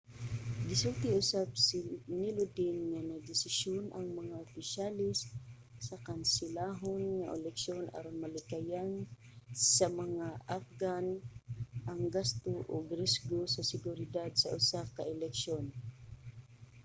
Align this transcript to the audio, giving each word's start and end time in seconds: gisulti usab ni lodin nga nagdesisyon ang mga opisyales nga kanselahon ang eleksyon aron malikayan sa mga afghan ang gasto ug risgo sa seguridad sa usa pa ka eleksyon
gisulti 0.67 1.07
usab 1.21 1.49
ni 2.17 2.27
lodin 2.37 2.77
nga 2.89 3.01
nagdesisyon 3.09 3.83
ang 3.97 4.07
mga 4.19 4.35
opisyales 4.45 5.19
nga 5.85 5.97
kanselahon 6.07 7.01
ang 7.21 7.31
eleksyon 7.41 7.81
aron 7.97 8.17
malikayan 8.23 8.91
sa 9.77 9.85
mga 10.01 10.25
afghan 10.57 11.05
ang 11.89 12.01
gasto 12.17 12.53
ug 12.75 12.85
risgo 13.01 13.39
sa 13.55 13.61
seguridad 13.71 14.31
sa 14.37 14.51
usa 14.59 14.81
pa 14.85 14.91
ka 14.97 15.03
eleksyon 15.15 15.65